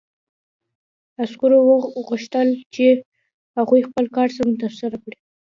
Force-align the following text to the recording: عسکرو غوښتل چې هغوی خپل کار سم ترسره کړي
عسکرو 1.23 1.59
غوښتل 2.07 2.47
چې 2.73 2.85
هغوی 3.57 3.81
خپل 3.89 4.05
کار 4.15 4.29
سم 4.37 4.49
ترسره 4.63 4.95
کړي 5.03 5.17